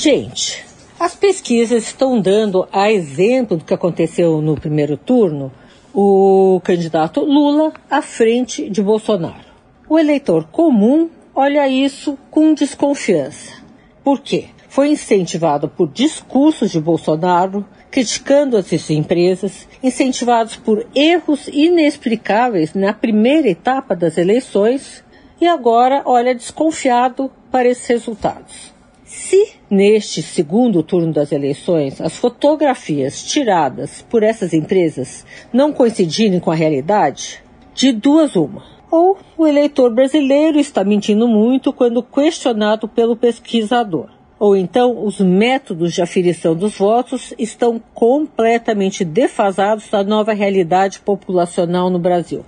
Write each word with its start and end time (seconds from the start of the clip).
Gente, 0.00 0.64
as 1.00 1.16
pesquisas 1.16 1.82
estão 1.82 2.20
dando, 2.20 2.68
a 2.72 2.88
exemplo 2.88 3.56
do 3.56 3.64
que 3.64 3.74
aconteceu 3.74 4.40
no 4.40 4.54
primeiro 4.54 4.96
turno, 4.96 5.50
o 5.92 6.60
candidato 6.62 7.20
Lula 7.20 7.72
à 7.90 8.00
frente 8.00 8.70
de 8.70 8.80
Bolsonaro. 8.80 9.48
O 9.88 9.98
eleitor 9.98 10.44
comum 10.52 11.10
olha 11.34 11.66
isso 11.66 12.16
com 12.30 12.54
desconfiança. 12.54 13.60
Por 14.04 14.20
quê? 14.20 14.50
Foi 14.68 14.86
incentivado 14.88 15.68
por 15.68 15.88
discursos 15.88 16.70
de 16.70 16.80
Bolsonaro, 16.80 17.66
criticando 17.90 18.56
as 18.56 18.90
empresas, 18.90 19.66
incentivados 19.82 20.54
por 20.54 20.86
erros 20.94 21.48
inexplicáveis 21.48 22.72
na 22.72 22.92
primeira 22.92 23.48
etapa 23.48 23.96
das 23.96 24.16
eleições, 24.16 25.02
e 25.40 25.46
agora 25.48 26.02
olha 26.04 26.36
desconfiado 26.36 27.28
para 27.50 27.68
esses 27.68 27.88
resultados. 27.88 28.77
Neste 29.70 30.22
segundo 30.22 30.82
turno 30.82 31.12
das 31.12 31.30
eleições 31.30 32.00
as 32.00 32.16
fotografias 32.16 33.22
tiradas 33.22 34.00
por 34.08 34.22
essas 34.22 34.54
empresas 34.54 35.26
não 35.52 35.74
coincidirem 35.74 36.40
com 36.40 36.50
a 36.50 36.54
realidade, 36.54 37.42
de 37.74 37.92
duas 37.92 38.34
uma. 38.34 38.62
Ou 38.90 39.18
o 39.36 39.46
eleitor 39.46 39.92
brasileiro 39.92 40.58
está 40.58 40.82
mentindo 40.82 41.28
muito 41.28 41.70
quando 41.70 42.02
questionado 42.02 42.88
pelo 42.88 43.14
pesquisador. 43.14 44.08
Ou 44.38 44.56
então 44.56 45.04
os 45.04 45.20
métodos 45.20 45.92
de 45.92 46.00
aferição 46.00 46.54
dos 46.54 46.78
votos 46.78 47.34
estão 47.38 47.78
completamente 47.92 49.04
defasados 49.04 49.88
da 49.90 50.02
nova 50.02 50.32
realidade 50.32 51.00
populacional 51.00 51.90
no 51.90 51.98
Brasil. 51.98 52.42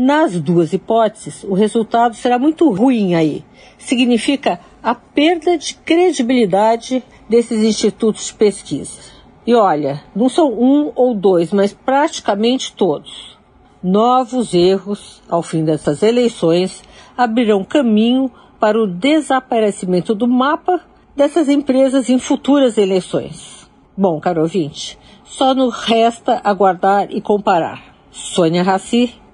Nas 0.00 0.40
duas 0.40 0.72
hipóteses, 0.72 1.42
o 1.42 1.54
resultado 1.54 2.14
será 2.14 2.38
muito 2.38 2.70
ruim 2.70 3.16
aí. 3.16 3.44
Significa 3.76 4.60
a 4.80 4.94
perda 4.94 5.58
de 5.58 5.74
credibilidade 5.74 7.02
desses 7.28 7.64
institutos 7.64 8.26
de 8.26 8.34
pesquisa. 8.34 9.00
E 9.44 9.56
olha, 9.56 10.04
não 10.14 10.28
são 10.28 10.52
um 10.52 10.92
ou 10.94 11.16
dois, 11.16 11.52
mas 11.52 11.72
praticamente 11.72 12.72
todos. 12.76 13.36
Novos 13.82 14.54
erros, 14.54 15.20
ao 15.28 15.42
fim 15.42 15.64
dessas 15.64 16.00
eleições, 16.00 16.80
abrirão 17.16 17.64
caminho 17.64 18.30
para 18.60 18.80
o 18.80 18.86
desaparecimento 18.86 20.14
do 20.14 20.28
mapa 20.28 20.80
dessas 21.16 21.48
empresas 21.48 22.08
em 22.08 22.20
futuras 22.20 22.78
eleições. 22.78 23.68
Bom, 23.96 24.20
caro 24.20 24.42
ouvinte, 24.42 24.96
só 25.24 25.52
nos 25.56 25.74
resta 25.74 26.40
aguardar 26.44 27.08
e 27.10 27.20
comparar. 27.20 27.82
Sônia 28.12 28.62
Raci, 28.62 29.12